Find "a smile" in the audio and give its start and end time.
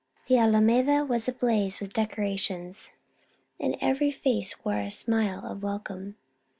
4.79-5.45